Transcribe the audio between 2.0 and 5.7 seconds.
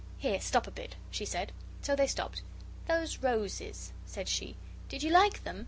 stopped. "Those roses," said she. "Did you like them?"